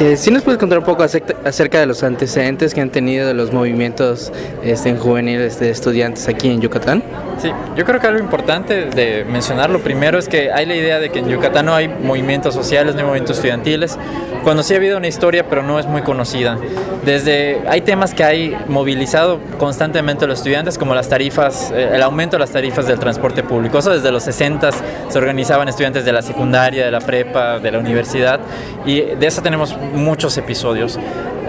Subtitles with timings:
[0.00, 3.34] Sí, sí nos puedes contar un poco acerca de los antecedentes que han tenido de
[3.34, 7.02] los movimientos este, juveniles de estudiantes aquí en Yucatán.
[7.36, 11.00] Sí, yo creo que algo importante de mencionar lo primero es que hay la idea
[11.00, 13.98] de que en Yucatán no hay movimientos sociales, no hay movimientos estudiantiles,
[14.42, 16.58] cuando sí ha habido una historia pero no es muy conocida.
[17.04, 22.02] Desde hay temas que hay movilizado constantemente a los estudiantes como las tarifas, eh, el
[22.02, 23.78] aumento de las tarifas del transporte público.
[23.78, 24.70] Eso desde los 60
[25.08, 28.40] se organizaban estudiantes de la secundaria, de la prepa, de la universidad
[28.84, 30.98] y de eso tenemos muchos episodios.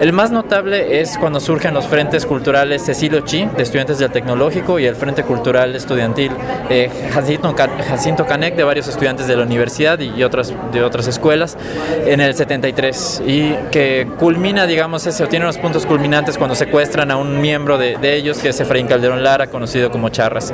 [0.00, 4.80] El más notable es cuando surgen los frentes culturales Cecilio Chi, de estudiantes del tecnológico,
[4.80, 6.32] y el Frente Cultural Estudiantil
[6.70, 7.54] eh, Jacinto,
[7.88, 11.56] Jacinto Canec, de varios estudiantes de la universidad y otras, de otras escuelas,
[12.04, 12.81] en el 73.
[13.26, 17.78] Y que culmina, digamos, ese, o tiene unos puntos culminantes cuando secuestran a un miembro
[17.78, 20.52] de, ellos, que es Efraín Calderón Lara, conocido como Charras.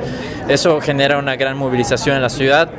[0.49, 2.71] Eso genera una gran movilización en la ciudad.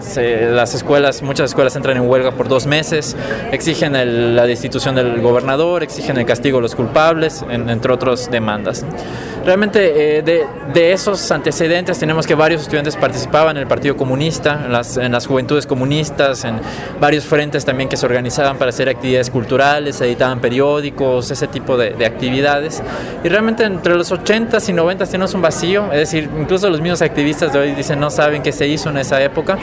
[0.51, 3.15] las escuelas, muchas escuelas entran en huelga por dos meses,
[3.51, 3.93] exigen
[4.35, 8.85] la destitución del gobernador, exigen el castigo los culpables, entre otras demandas.
[9.45, 14.71] Realmente eh, de, esos antecedentes tenemos que varios estudiantes participaban en el Partido Comunista, en
[14.71, 16.59] las, en las juventudes comunistas, en
[16.99, 19.38] varios frentes también que se organizaban para hacer actividades culturales,
[20.01, 22.81] editaban periódicos, ese tipo de, de actividades.
[23.23, 27.01] Y realmente entre los 80s y 90s tenemos un vacío, es decir, incluso los mismos
[27.01, 29.57] activistas de hoy dicen no saben qué se hizo en esa época.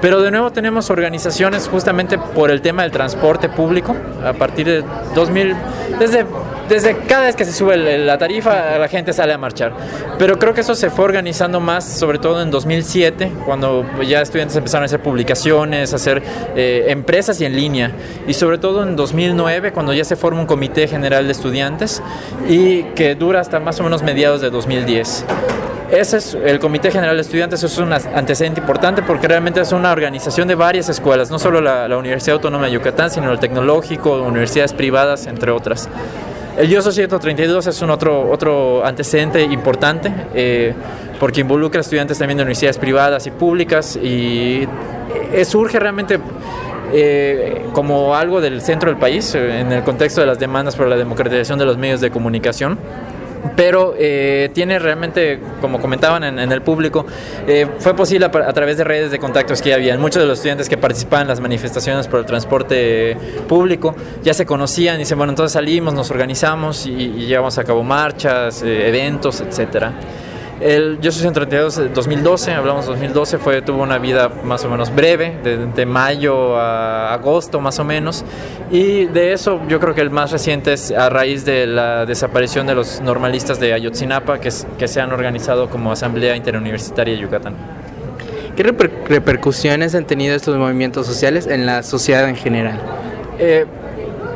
[0.00, 3.96] Pero de nuevo tenemos organizaciones justamente por el tema del transporte público.
[4.24, 4.84] A partir de
[5.14, 5.54] 2000,
[5.98, 6.26] desde,
[6.68, 9.72] desde cada vez que se sube la tarifa, la gente sale a marchar.
[10.18, 14.56] Pero creo que eso se fue organizando más, sobre todo en 2007, cuando ya estudiantes
[14.56, 16.22] empezaron a hacer publicaciones, a hacer
[16.56, 17.92] eh, empresas y en línea.
[18.26, 22.02] Y sobre todo en 2009, cuando ya se forma un comité general de estudiantes
[22.48, 25.24] y que dura hasta más o menos mediados de 2010.
[25.90, 29.92] Ese es el Comité General de Estudiantes, es un antecedente importante porque realmente es una
[29.92, 34.72] organización de varias escuelas, no solo la, Universidad Autónoma de Yucatán, sino el Tecnológico, universidades
[34.72, 35.88] privadas, entre otras.
[36.56, 40.72] El IOSO 132 es un otro, otro antecedente importante eh,
[41.20, 44.66] porque involucra a estudiantes también de universidades privadas y públicas y
[45.32, 46.18] eh, surge realmente
[46.94, 50.96] eh, como algo del centro del país en el contexto de las demandas por la
[50.96, 52.78] democratización de los medios de comunicación
[53.56, 57.06] pero eh, tiene realmente, como comentaban en, el público,
[57.46, 59.96] eh, fue posible a, través de redes de contactos que había.
[59.98, 63.16] Muchos de los estudiantes que participaban en las manifestaciones por el transporte
[63.48, 68.62] público ya se conocían dicen, bueno, entonces salimos, nos organizamos y, llevamos a cabo marchas,
[68.62, 69.92] eh, eventos, etcétera.
[70.60, 74.94] El Yo soy 132 2012, hablamos de 2012, fue, tuvo una vida más o menos
[74.94, 78.24] breve, de, mayo a agosto más o menos,
[78.70, 82.66] y de eso yo creo que el más reciente es a raíz de la desaparición
[82.66, 87.54] de los normalistas de Ayotzinapa, que, que se han organizado como Asamblea Interuniversitaria de Yucatán.
[88.56, 92.80] ¿Qué repercusiones han tenido estos movimientos sociales en la sociedad en general?
[93.38, 93.66] Eh,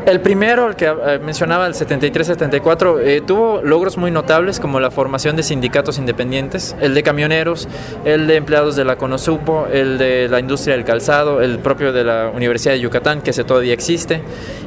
[0.07, 4.91] el primero, el que eh, mencionaba, el 73-74, eh, tuvo logros muy notables como la
[4.91, 7.69] formación de sindicatos independientes, el de camioneros,
[8.05, 12.05] el de empleados de la CONOSUPO, el de la industria del calzado, el propio de
[12.05, 14.23] la Universidad de Yucatán, que ese todavía existe.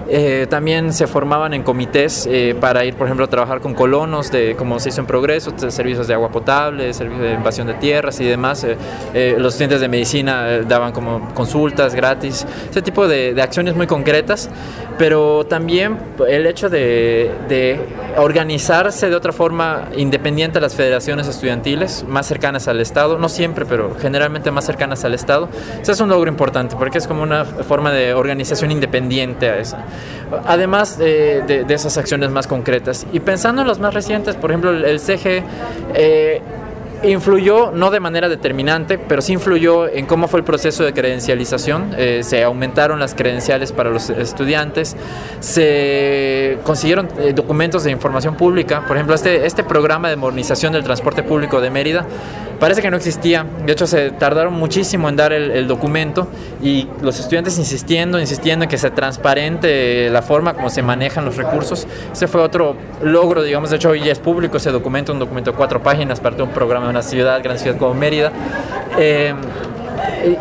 [0.08, 2.30] Eh, también se formaban en comités
[2.60, 6.08] para ir, por ejemplo, a trabajar con colonos, de, como se hizo en Progreso, servicios
[6.08, 8.66] de agua potable, servicios de invasión de tierras y demás.
[9.14, 14.50] los estudiantes de medicina daban como consultas gratis, ese tipo de, de acciones muy concretas,
[14.98, 15.98] pero también
[16.28, 17.80] el hecho de,
[18.18, 23.66] organizarse de otra forma independiente a las federaciones estudiantiles, más cercanas al Estado, no siempre,
[23.66, 25.50] pero generalmente más cercanas al Estado,
[25.82, 29.86] eso es un logro importante porque es como una forma de organización independiente a esa.
[30.46, 33.08] Además de, esas acciones más concretas.
[33.12, 35.44] Y pensando en los más recientes, por ejemplo, el, CG...
[35.96, 36.42] Eh,
[37.04, 41.94] influyó, no de manera determinante, pero sí influyó en cómo fue el proceso de credencialización.
[41.98, 44.96] Eh, se aumentaron las credenciales para los estudiantes,
[45.40, 48.86] se consiguieron eh, documentos de información pública.
[48.88, 52.06] Por ejemplo, este, este programa de modernización del transporte público de Mérida
[52.64, 53.46] parece que no existía.
[53.66, 56.30] De hecho, se tardaron muchísimo en dar el, documento
[56.62, 61.36] y los estudiantes insistiendo, insistiendo en que se transparente la forma como se manejan los
[61.36, 61.86] recursos.
[62.14, 63.70] Ese fue otro logro, digamos.
[63.70, 66.44] De hecho, hoy ya es público ese documento, un documento de cuatro páginas, parte de
[66.44, 68.32] un programa de una ciudad, gran ciudad como Mérida.
[68.98, 69.34] Eh,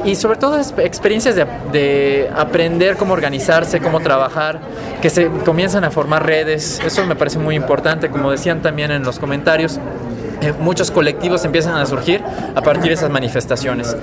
[0.04, 4.60] y sobre todo experiencias de, de, aprender cómo organizarse, cómo trabajar,
[5.00, 9.02] que se comienzan a formar redes, eso me parece muy importante, como decían también en
[9.02, 9.80] los comentarios,
[10.60, 12.22] muchos colectivos empiezan a surgir
[12.54, 13.96] a partir de esas manifestaciones.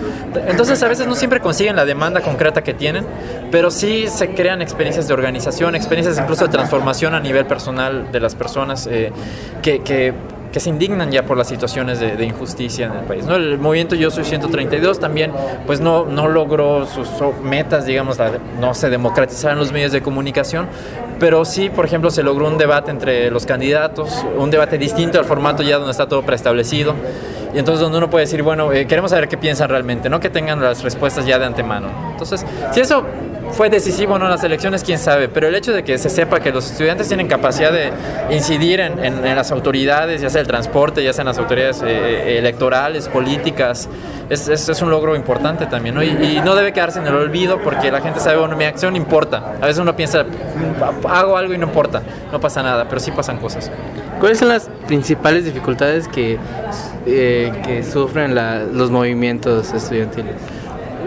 [0.48, 3.06] Entonces a veces no siempre consiguen la demanda concreta que tienen,
[3.52, 8.20] pero sí se crean experiencias de organización, experiencias incluso de transformación a nivel personal de
[8.20, 9.12] las personas eh,
[9.62, 10.14] que
[10.52, 13.26] que se indignan ya por las situaciones de, injusticia en el país.
[13.26, 13.36] ¿no?
[13.36, 15.32] El movimiento Yo Soy 132 también
[15.66, 17.08] pues no, no logró sus
[17.44, 18.18] metas, digamos,
[18.60, 20.68] no se democratizaron los medios de comunicación,
[21.20, 25.26] pero sí, por ejemplo, se logró un debate entre los candidatos, un debate distinto al
[25.26, 26.96] formato ya donde está todo preestablecido.
[27.54, 30.30] Y entonces donde uno puede decir, bueno, eh, queremos saber qué piensan realmente, no que
[30.30, 31.88] tengan las respuestas ya de antemano.
[32.12, 33.04] Entonces, si eso
[33.52, 36.10] fue decisivo o no en las elecciones, quién sabe, pero el hecho de que se
[36.10, 37.92] sepa que los estudiantes tienen capacidad de
[38.30, 42.38] incidir en, en, las autoridades, ya sea el transporte, ya sean las autoridades eh, eh,
[42.38, 43.90] electorales, políticas,
[44.30, 46.04] es, es, un logro importante también, ¿no?
[46.04, 49.56] Y, no debe quedarse en el olvido porque la gente sabe, bueno, mi acción importa.
[49.62, 50.26] A veces uno piensa,
[51.10, 52.02] hago algo y no importa,
[52.32, 53.72] no pasa nada, pero sí pasan cosas.
[54.20, 56.38] ¿Cuáles son las principales dificultades que,
[57.06, 60.36] eh, que sufren los movimientos estudiantiles?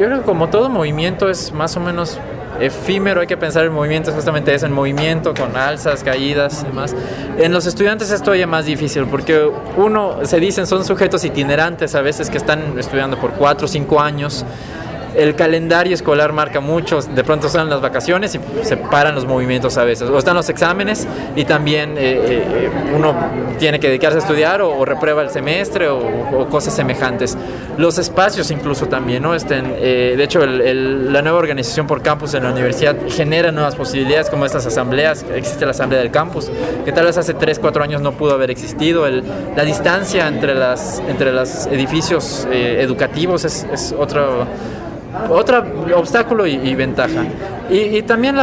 [0.00, 2.18] Yo creo que como todo movimiento es más o menos
[2.58, 6.66] efímero, hay que pensar el movimiento es justamente eso, en movimiento, con alzas, caídas y
[6.68, 6.94] demás.
[7.38, 12.00] En los estudiantes es todavía más difícil porque uno, se dicen, son sujetos itinerantes a
[12.00, 14.44] veces que están estudiando por cuatro o cinco años
[15.14, 19.76] el calendario escolar marca mucho, de pronto están las vacaciones y se paran los movimientos
[19.76, 21.06] a veces, o están los exámenes
[21.36, 23.14] y también eh, eh, uno
[23.58, 27.36] tiene que dedicarse a estudiar o, reprueba el semestre o, cosas semejantes.
[27.78, 29.34] Los espacios incluso también, ¿no?
[29.34, 34.28] Estén, eh, de hecho, la nueva organización por campus en la universidad genera nuevas posibilidades
[34.28, 36.50] como estas asambleas, existe la asamblea del campus,
[36.84, 41.00] que tal vez hace 3, 4 años no pudo haber existido, la distancia entre, las,
[41.08, 43.94] entre los edificios educativos es, es
[45.28, 45.64] otro
[45.96, 47.24] obstáculo y, ventaja.
[47.70, 48.36] Y, también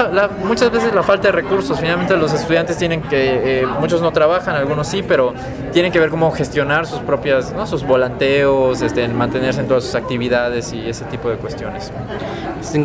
[0.44, 1.80] muchas veces la falta de recursos.
[1.80, 5.34] Finalmente los estudiantes tienen que, eh, muchos no trabajan, algunos sí, pero
[5.72, 7.68] tienen que ver cómo gestionar sus propias, ¿no?
[7.68, 11.92] sus volanteos, este, mantenerse en todas sus actividades y ese tipo de cuestiones.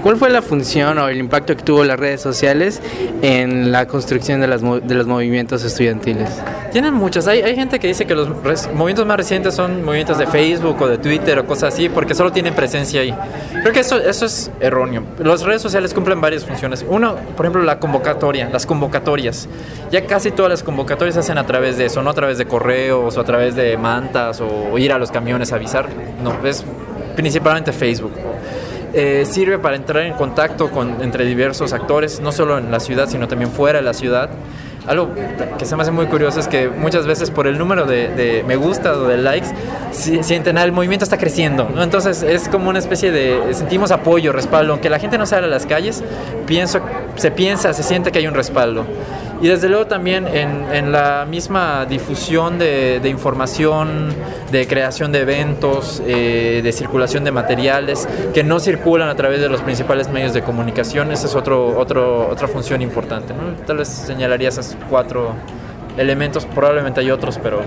[0.02, 2.80] ¿Cuál fue la función o el impacto que tuvo las redes sociales
[3.22, 6.30] en la construcción de, las, de los movimientos estudiantiles?
[6.72, 7.28] Tienen muchas.
[7.28, 8.28] Hay, hay gente que dice que los
[8.74, 12.32] movimientos más recientes son movimientos de Facebook o de Twitter o cosas así, porque solo
[12.32, 13.14] tienen presencia ahí.
[13.62, 15.04] Creo que eso, eso es erróneo.
[15.18, 16.84] Las redes sociales cumplen varias funciones.
[16.88, 19.46] Uno, por ejemplo, la convocatoria, las convocatorias.
[19.90, 22.46] Ya casi todas las convocatorias se hacen a través de eso, no a través de
[22.46, 25.88] correos o a través de mantas o ir a los camiones a avisar.
[26.22, 26.64] No, es
[27.14, 28.12] principalmente Facebook.
[28.94, 33.08] Eh, sirve para entrar en contacto con, entre diversos actores, no solo en la ciudad,
[33.08, 34.30] sino también fuera de la ciudad.
[34.86, 35.10] Algo
[35.58, 38.56] que se me hace muy curioso es que muchas veces por el número de, me
[38.56, 39.48] gusta o de likes,
[39.92, 41.70] sienten, ah, el movimiento está creciendo.
[41.74, 41.82] ¿no?
[41.82, 44.72] Entonces es como una especie de, sentimos apoyo, respaldo.
[44.72, 46.02] Aunque la gente no sale a las calles,
[46.46, 46.80] pienso,
[47.16, 48.84] se piensa, se siente que hay un respaldo.
[49.44, 54.08] Y desde luego también en, la misma difusión de, información,
[54.50, 59.48] de creación de eventos, eh, de circulación de materiales que no circulan a través de
[59.48, 63.34] los principales medios de comunicación, esa es otro, otro, otra función importante.
[63.66, 64.50] Tal vez señalaría
[64.88, 65.34] cuatro
[65.96, 67.62] elementos, probablemente hay otros, pero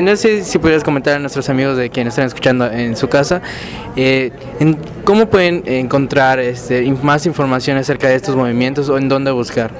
[0.00, 3.42] no sé si pudieras comentar a nuestros amigos de quienes están escuchando en su casa,
[3.96, 9.30] eh, en cómo pueden encontrar este, más información acerca de estos movimientos o en dónde
[9.30, 9.70] buscar.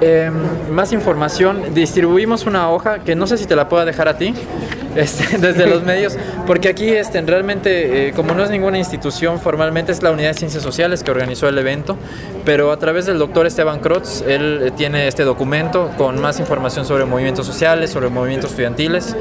[0.00, 0.34] Em,
[0.70, 4.34] más información, distribuimos una hoja que no sé si te la puedo dejar a ti,
[4.96, 9.92] este, desde los medios, porque aquí este, realmente, eh, como no es ninguna institución formalmente,
[9.92, 11.96] es la Unidad de Ciencias Sociales que organizó el evento,
[12.44, 16.84] pero a través del doctor Esteban Krotz, él eh, tiene este documento con más información
[16.84, 19.16] sobre movimientos sociales, sobre movimientos estudiantiles,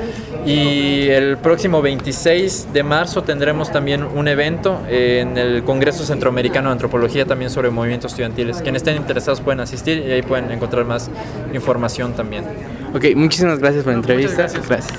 [0.46, 6.74] y el próximo 26 de marzo tendremos también un evento en el Congreso Centroamericano de
[6.74, 8.62] Antropología también sobre movimientos estudiantiles.
[8.62, 11.10] Quienes estén interesados pueden asistir y ahí pueden encontrar más
[11.54, 12.46] información también.
[12.94, 14.48] Ok, muchísimas gracias por la entrevista.
[14.68, 14.98] gracias.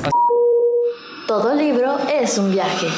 [1.26, 2.88] Todo libro es un viaje.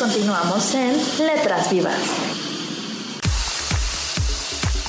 [0.00, 2.47] Continuamos en Letras Vivas.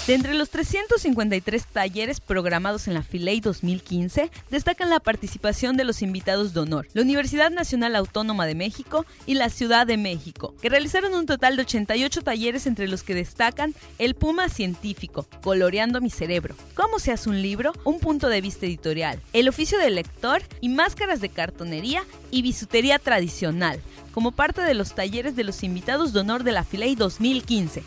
[0.09, 6.01] De entre los 353 talleres programados en la FILEI 2015, destacan la participación de los
[6.01, 10.69] invitados de honor, la Universidad Nacional Autónoma de México y la Ciudad de México, que
[10.69, 16.09] realizaron un total de 88 talleres entre los que destacan El Puma Científico, Coloreando mi
[16.09, 20.41] Cerebro, Cómo se hace un libro, un punto de vista editorial, El oficio del lector
[20.59, 23.79] y máscaras de cartonería y bisutería tradicional,
[24.11, 27.83] como parte de los talleres de los invitados de honor de la FILEI 2015.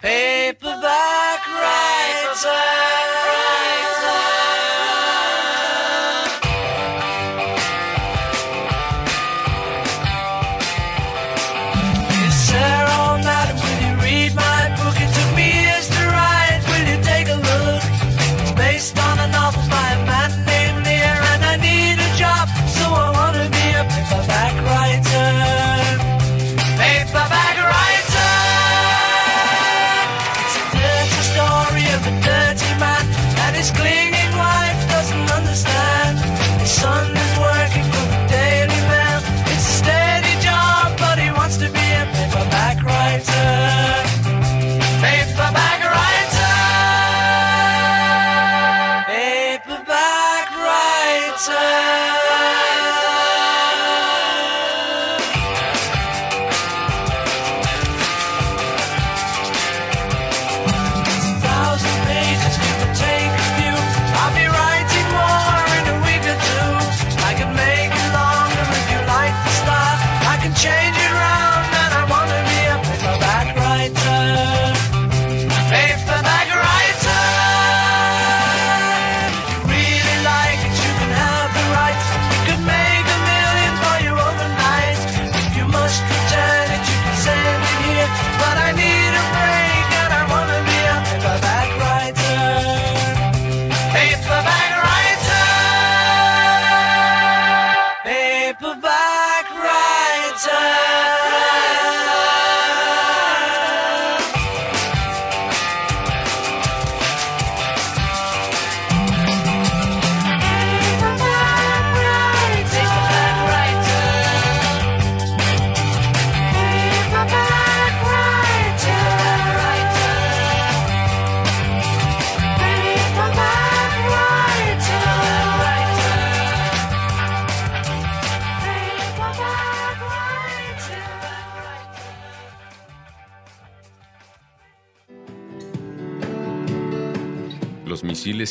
[0.00, 3.47] Paperback writer.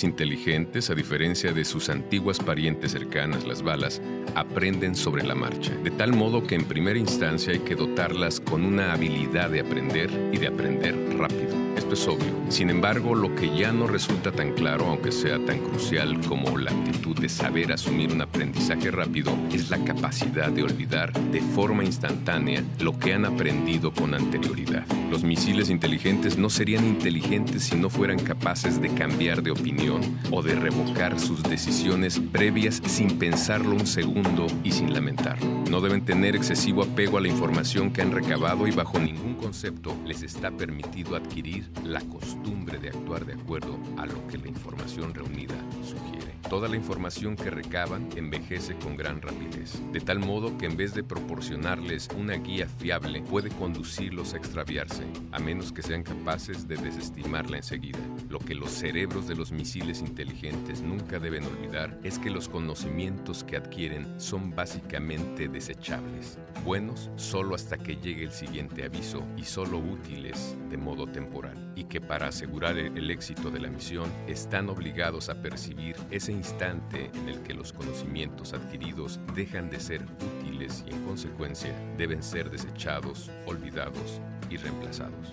[0.04, 4.02] Inteligentes, a diferencia de sus antiguas parientes cercanas, las balas,
[4.36, 8.64] aprenden sobre la marcha, de tal modo que en primera instancia hay que dotarlas con
[8.64, 11.56] una habilidad de aprender y de aprender rápido.
[11.76, 12.37] Esto es obvio.
[12.50, 16.72] Sin embargo, lo que ya no resulta tan claro, aunque sea tan crucial como la
[16.72, 22.64] actitud de saber asumir un aprendizaje rápido, es la capacidad de olvidar de forma instantánea
[22.80, 24.86] lo que han aprendido con anterioridad.
[25.12, 30.02] Los misiles inteligentes no serían inteligentes si no fueran capaces de cambiar de opinión
[30.32, 35.48] o de revocar sus decisiones previas sin pensarlo un segundo y sin lamentarlo.
[35.70, 39.96] No deben tener excesivo apego a la información que han recabado y bajo ningún concepto
[40.06, 42.37] les está permitido adquirir la costumbre
[42.82, 46.36] de actuar de acuerdo a lo que la información reunida sugiere.
[46.50, 50.94] Toda la información que recaban envejece con gran rapidez, de tal modo que en vez
[50.94, 56.78] de proporcionarles una guía fiable, puede conducirlos a extraviarse, a menos que sean capaces de
[56.78, 58.00] desestimarla enseguida.
[58.30, 63.44] Lo que los cerebros de los misiles inteligentes nunca deben olvidar es que los conocimientos
[63.44, 69.80] que adquieren son básicamente desechables, buenos solo hasta que llegue el siguiente aviso y solo
[69.80, 75.30] útiles de modo temporal, y que para asegurar el éxito de la misión están obligados
[75.30, 80.94] a percibir ese instante en el que los conocimientos adquiridos dejan de ser útiles y
[80.94, 85.32] en consecuencia deben ser desechados, olvidados y reemplazados.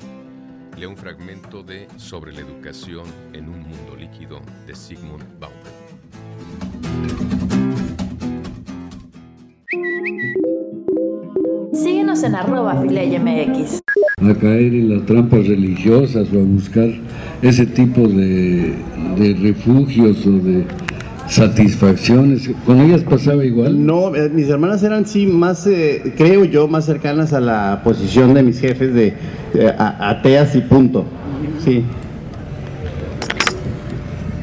[0.76, 5.84] Leo un fragmento de Sobre la educación en un mundo líquido de Sigmund Bauman.
[11.72, 13.84] Síguenos en arroba MX.
[14.25, 16.88] A caer en las trampas religiosas o a buscar
[17.43, 18.73] ese tipo de,
[19.19, 20.64] de refugios o de
[21.28, 22.50] satisfacciones.
[22.64, 23.85] ¿Con ellas pasaba igual?
[23.85, 28.33] No, eh, mis hermanas eran sí más, eh, creo yo, más cercanas a la posición
[28.33, 29.14] de mis jefes de
[29.78, 31.04] ateas y punto.
[31.62, 31.85] Sí.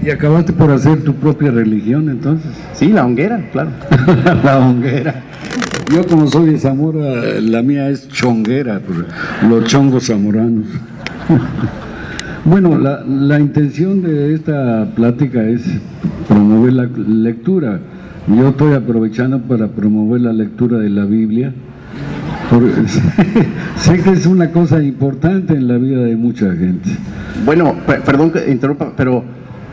[0.03, 2.51] ¿Y acabaste por hacer tu propia religión entonces?
[2.73, 3.71] Sí, la honguera, claro.
[4.43, 5.23] la honguera.
[5.93, 8.79] Yo como soy de Zamora, la mía es chonguera,
[9.47, 10.65] los chongos zamoranos.
[12.43, 15.61] Bueno, la, la, intención de esta plática es
[16.27, 17.79] promover la lectura.
[18.25, 21.53] Yo estoy aprovechando para promover la lectura de la Biblia.
[23.77, 26.89] sé que es una cosa importante en la vida de mucha gente.
[27.45, 29.23] Bueno, perdón que interrumpa, pero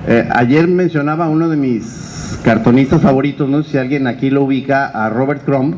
[0.07, 4.87] eh, ayer mencionaba uno de mis cartonistas favoritos, no sé si alguien aquí lo ubica,
[4.89, 5.75] a Robert Crumb,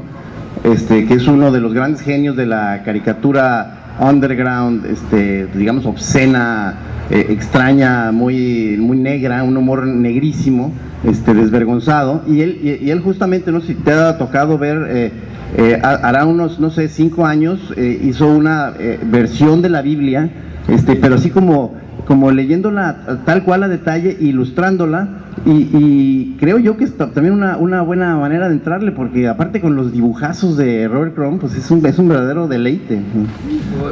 [0.65, 6.75] este, que es uno de los grandes genios de la caricatura underground, este, digamos, obscena,
[7.11, 10.73] eh, extraña, muy, muy negra, un humor negrísimo,
[11.05, 12.23] este, desvergonzado.
[12.27, 15.13] Y él, y, él justamente, no sé si te ha tocado ver, eh,
[15.57, 18.73] eh, hará unos, no sé, cinco años, hizo una
[19.11, 20.31] versión de la Biblia,
[20.69, 21.75] este, pero así como,
[22.11, 27.83] como leyéndola tal cual a detalle, ilustrándola y, creo yo que es también una, una,
[27.83, 31.87] buena manera de entrarle, porque aparte con los dibujazos de Robert Crumb, pues es un,
[31.87, 32.99] es un verdadero deleite.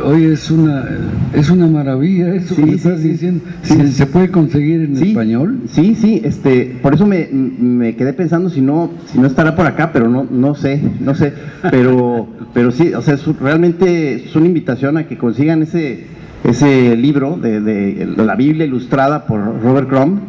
[0.05, 0.85] Oye, es una,
[1.33, 3.45] es una maravilla eso que estás diciendo.
[3.63, 5.61] ¿Se, puede conseguir en español?
[5.71, 9.65] Sí, sí, este, por eso me, me, quedé pensando si no, si no estará por
[9.65, 11.35] acá, pero no, no sé, no sé.
[11.71, 17.37] Pero, pero sí, o sea, realmente es una invitación a que consigan ese, ese libro
[17.37, 20.21] de, de la Biblia ilustrada por Robert Crumb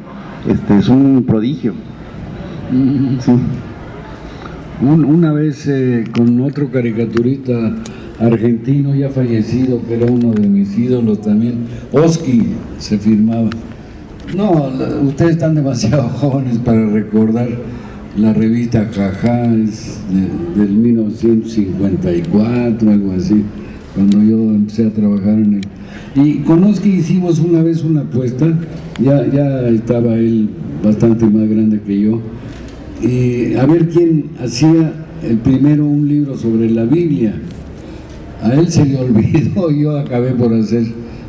[0.48, 1.74] este, es un prodigio.
[4.82, 7.75] una vez eh, con otro caricaturista
[8.20, 13.50] argentino ya fallecido, que era uno de mis ídolos también, Oski se firmaba.
[14.36, 14.70] No,
[15.04, 17.50] ustedes están demasiado jóvenes para recordar
[18.16, 20.00] la revista Jajá, es
[20.56, 23.44] del 1954, algo así.
[23.94, 25.62] cuando yo empecé a trabajar en él.
[26.16, 28.48] Y con Oski hicimos una vez una apuesta,
[29.00, 30.50] ya, ya estaba él
[30.84, 32.20] bastante más grande que yo,
[33.01, 37.36] y a ver quién hacía el primero un libro sobre la Biblia.
[38.42, 40.84] A él se le olvidó, yo acabé por hacer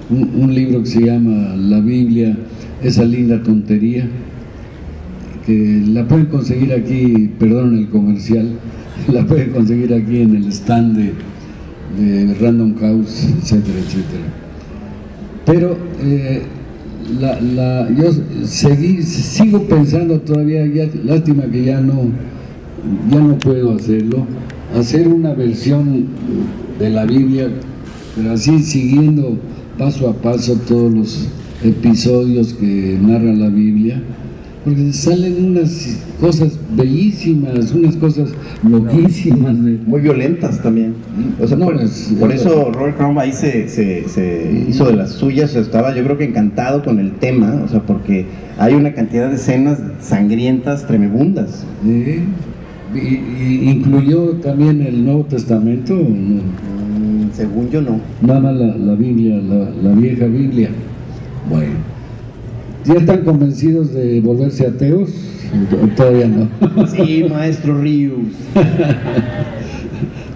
[0.08, 2.36] un, libro que se llama La Biblia,
[2.82, 4.08] esa linda tontería,
[5.46, 8.48] que la pueden conseguir aquí, perdón el comercial,
[9.12, 11.12] la pueden conseguir aquí en el stand
[11.98, 14.39] de Random House, etcétera, etcétera.
[15.50, 16.42] Pero eh,
[17.20, 18.12] la, la, yo
[18.44, 22.04] seguí, sigo pensando todavía, ya, lástima que ya no,
[23.10, 24.26] ya no puedo hacerlo,
[24.78, 26.06] hacer una versión
[26.78, 27.48] de la Biblia,
[28.14, 29.38] pero así siguiendo
[29.76, 31.28] paso a paso todos los
[31.64, 34.00] episodios que narra la Biblia,
[34.64, 38.30] porque salen unas cosas bellísimas, unas cosas
[38.68, 39.54] loquísimas.
[39.56, 40.94] Muy violentas también.
[41.40, 44.84] O sea, No, por, es- por es- eso Robert Crumb ahí se, se- se hizo
[44.86, 48.26] de las suyas, estaba yo creo que encantado con el tema, o sea, porque
[48.58, 51.64] hay una cantidad de escenas sangrientas tremebundas.
[51.84, 55.94] Y- y incluyó también el Nuevo Testamento.
[55.94, 58.00] Mm, según yo no.
[58.20, 60.68] nada más la, la Biblia, la, la vieja Biblia.
[61.48, 61.70] Bueno,
[62.84, 65.10] ¿ya están convencidos de volverse ateos?
[65.96, 66.48] Todavía no.
[66.88, 68.18] Sí, maestro Rius.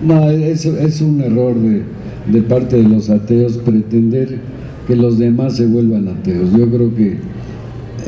[0.07, 1.83] No, es, es un error de,
[2.31, 4.39] de parte de los ateos pretender
[4.87, 6.51] que los demás se vuelvan ateos.
[6.53, 7.17] Yo creo que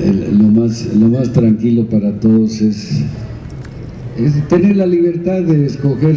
[0.02, 3.02] el- lo, más, lo más tranquilo para todos es,
[4.18, 6.16] es tener la libertad de escoger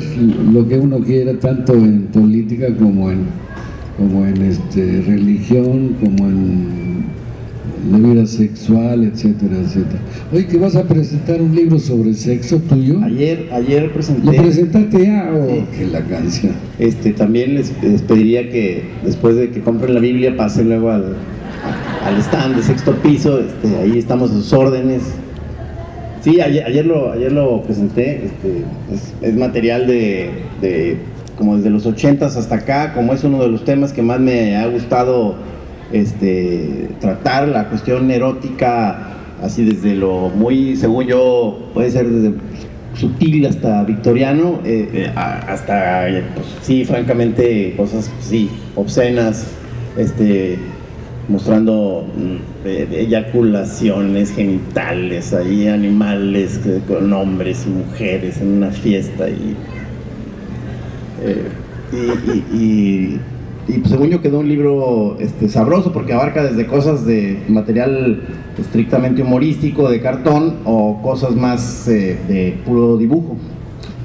[0.52, 3.20] lo que uno quiera, tanto en política como en,
[3.98, 6.89] como en este, religión, como en
[7.92, 10.00] la vida sexual, etcétera, etcétera.
[10.34, 13.00] Oye, que vas a presentar un libro sobre sexo tuyo.
[13.04, 14.26] Ayer, ayer presenté.
[14.26, 15.64] ¿Lo presentaste ya o Sí.
[15.78, 16.54] que la canción?
[16.78, 21.16] Este, también les, les pediría que después de que compren la Biblia pasen luego al,
[22.06, 25.04] al stand de sexto piso, este, ahí estamos a sus órdenes.
[26.22, 28.64] Sí, ayer, ayer lo, ayer lo presenté, este,
[28.94, 30.30] es, es material de,
[30.62, 30.98] de
[31.38, 34.58] como desde los 80s hasta acá, como es uno de los temas que más me
[34.58, 35.36] ha gustado
[35.92, 42.36] este, tratar, la cuestión erótica, así desde lo muy, según yo, puede ser desde
[42.94, 49.48] sutil hasta victoriano, eh, eh, hasta, pues, sí, francamente, cosas, pues, sí, obscenas,
[49.98, 50.58] este,
[51.28, 59.30] mostrando mm, eh, eyaculaciones genitales, ahí animales eh, con hombres y mujeres en una fiesta
[59.30, 59.56] y-
[63.70, 68.22] y, pues, según yo quedó un libro este, sabroso porque abarca desde cosas de material
[68.60, 73.38] estrictamente humorístico, de cartón, o cosas más eh, de puro dibujo.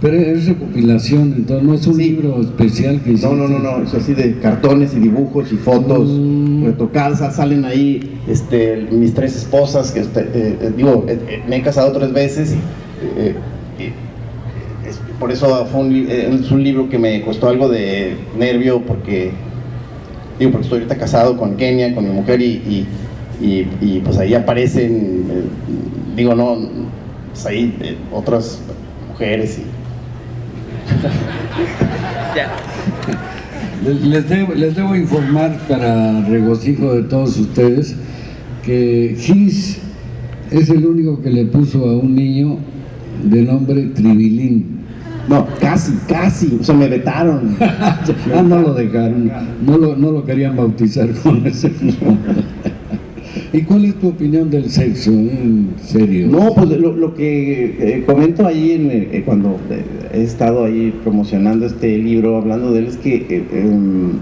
[0.00, 2.03] Pero es recopilación, entonces no es un Sí.
[2.11, 3.27] libro especial que hiciste.
[3.35, 6.64] No, no, no, no, es así de cartones y dibujos y fotos Mm.
[6.66, 11.57] retocadas, sal- salen ahí este, mis tres esposas, que este, eh, eh, digo, eh, me
[11.57, 12.55] he casado tres veces,
[15.18, 19.31] por eso fue un, es un libro que me costó algo de nervio porque,
[20.38, 22.87] digo, porque estoy ahorita casado con Kenia, con mi mujer y, y,
[23.40, 25.42] y- y, pues ahí aparecen, eh,
[26.16, 26.57] digo, no,
[27.33, 28.61] pues ahí eh, otras
[29.11, 29.62] mujeres y
[33.85, 37.94] Les- Les debo, les debo informar para regocijo de todos ustedes
[38.64, 39.79] que Gis
[40.51, 42.57] es el único que le puso a un niño
[43.23, 44.84] de nombre Tribilín.
[45.29, 47.57] No, casi, casi, o sea, me vetaron.
[47.61, 48.03] ah,
[48.47, 49.31] no lo dejaron,
[49.65, 52.45] no lo, no lo querían bautizar con ese nombre.
[53.53, 56.29] ¿Y cuál es tu opinión del sexo, en serio?
[56.29, 60.93] No, pues lo, lo que eh, comento ahí en, eh, cuando eh, he estado ahí
[61.03, 64.13] promocionando este libro, hablando de él, es que eh, em,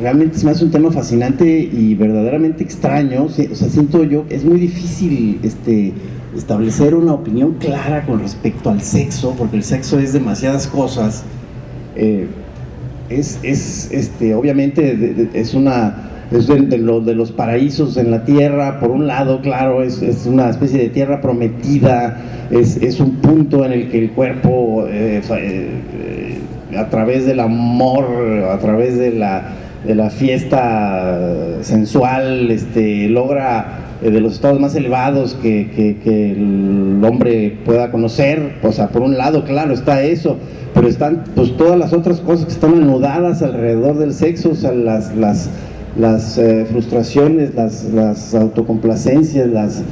[0.00, 3.24] realmente se me hace un tema fascinante y verdaderamente extraño.
[3.24, 5.92] O sea, siento yo, es muy difícil este,
[6.36, 11.24] establecer una opinión clara con respecto al sexo, porque el sexo es demasiadas cosas.
[11.96, 12.28] Eh,
[13.08, 18.78] es, es este, obviamente es una es de, de de los paraísos en la tierra,
[18.78, 23.64] por un lado, claro, es, es una especie de tierra prometida, es, es un punto
[23.64, 26.38] en el que el cuerpo, eh, eh,
[26.78, 28.04] a través del amor,
[28.48, 35.34] a través de la, de la fiesta sensual, este, logra de los estados más elevados
[35.42, 38.56] que, que- el hombre pueda conocer.
[38.62, 40.36] O sea, por un lado, claro, está eso,
[40.74, 44.72] pero están pues todas las otras cosas que están anudadas alrededor del sexo, o sea,
[44.72, 45.50] las, las,
[45.98, 49.82] las eh, frustraciones, las, las autocomplacencias, las,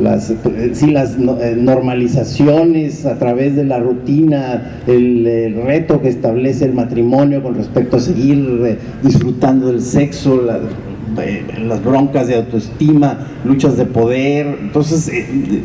[0.00, 0.32] las,
[0.74, 7.54] sí, las normalizaciones a través de la rutina, el, reto que establece el matrimonio con
[7.54, 10.42] respecto a seguir disfrutando del sexo,
[11.58, 14.58] las broncas de autoestima, luchas de poder.
[14.60, 15.10] Entonces,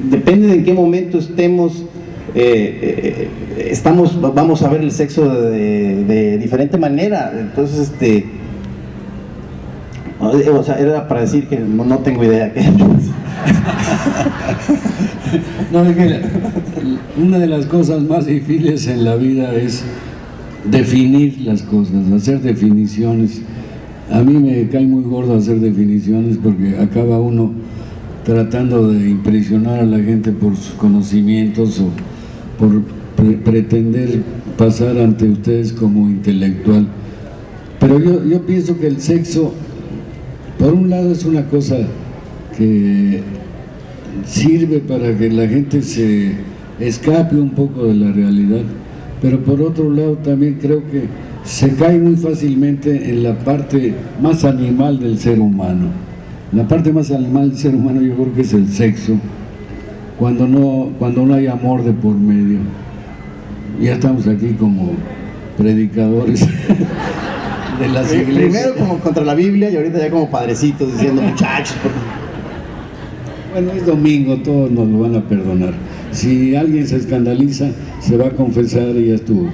[0.10, 1.86] depende de en qué momento estemos
[2.34, 7.34] eh, eh, estamos, vamos a ver el sexo de, diferente manera.
[7.38, 8.26] Entonces, este,
[10.80, 12.54] era para decir que no, tengo idea.
[15.72, 15.82] no,
[17.22, 19.84] una de las cosas más difíciles en la vida es
[20.64, 23.42] definir las cosas, hacer definiciones.
[24.12, 27.52] A mí me cae muy gordo hacer definiciones porque acaba uno
[28.26, 31.89] tratando de impresionar a la gente por sus conocimientos o
[32.60, 32.84] por
[33.43, 34.21] pretender
[34.58, 36.88] pasar ante ustedes como intelectual.
[37.80, 39.54] Pero yo, yo pienso que el sexo,
[40.60, 41.78] por un lado, es una cosa
[42.58, 43.21] que
[44.26, 46.34] sirve para que la gente se
[46.80, 48.62] escape un poco de la realidad,
[49.21, 51.06] pero por otro lado también creo que
[51.43, 55.88] se cae muy fácilmente en la parte más animal del ser humano.
[56.51, 59.13] La parte más animal del ser humano yo creo que es el sexo
[60.19, 62.60] cuando no, cuando no hay amor de por medio.
[63.82, 64.91] Ya estamos aquí como
[65.58, 66.41] predicadores
[67.80, 68.36] de las iglesias.
[68.36, 71.75] Primero como contra la Biblia y ahorita ya como padrecitos diciendo muchachos.
[73.51, 75.73] Bueno, es domingo, todos nos lo van a perdonar.
[76.12, 79.49] Si alguien se escandaliza, se va a confesar y ya estuvo.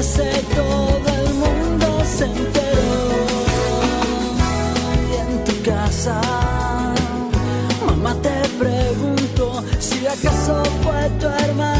[0.00, 0.90] Carlos, porque
[9.36, 11.79] tuviste que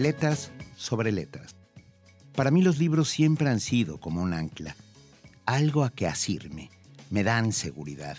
[0.00, 1.54] letras sobre letras.
[2.34, 4.74] Para mí los libros siempre han sido como un ancla,
[5.44, 6.70] algo a que asirme,
[7.10, 8.16] me dan seguridad.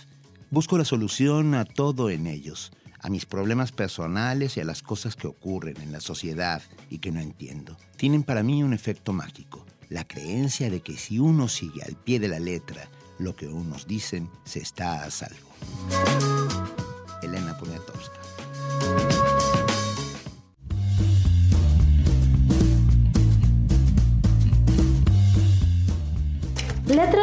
[0.52, 5.16] Busco la solución a todo en ellos, a mis problemas personales y a las cosas
[5.16, 7.78] que ocurren en la sociedad y que no entiendo.
[7.98, 12.20] Tienen para mí un efecto mágico, la creencia de que si uno sigue al pie
[12.20, 15.50] de la letra lo que unos dicen, se está a salvo.